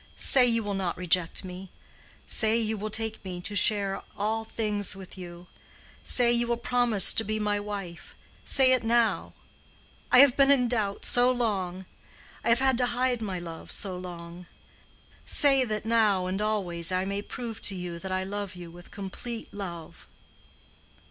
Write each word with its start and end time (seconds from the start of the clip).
Say 0.17 0.47
you 0.47 0.63
will 0.63 0.73
not 0.73 0.97
reject 0.97 1.43
me—say 1.45 2.57
you 2.57 2.75
will 2.75 2.89
take 2.89 3.23
me 3.23 3.39
to 3.41 3.53
share 3.55 4.01
all 4.17 4.43
things 4.43 4.95
with 4.95 5.15
you. 5.15 5.45
Say 6.03 6.31
you 6.31 6.47
will 6.47 6.57
promise 6.57 7.13
to 7.13 7.23
be 7.23 7.37
my 7.39 7.59
wife—say 7.59 8.71
it 8.71 8.81
now. 8.83 9.33
I 10.11 10.17
have 10.21 10.35
been 10.35 10.49
in 10.49 10.67
doubt 10.67 11.05
so 11.05 11.31
long—I 11.31 12.49
have 12.49 12.57
had 12.57 12.79
to 12.79 12.87
hide 12.97 13.21
my 13.21 13.37
love 13.37 13.71
so 13.71 13.95
long. 13.95 14.47
Say 15.23 15.63
that 15.65 15.85
now 15.85 16.25
and 16.25 16.41
always 16.41 16.91
I 16.91 17.05
may 17.05 17.21
prove 17.21 17.61
to 17.61 17.75
you 17.75 17.99
that 17.99 18.11
I 18.11 18.23
love 18.23 18.55
you 18.55 18.71
with 18.71 18.89
complete 18.89 19.53
love." 19.53 20.07